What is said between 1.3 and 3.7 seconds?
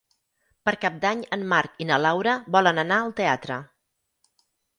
en Marc i na Laura volen anar al teatre.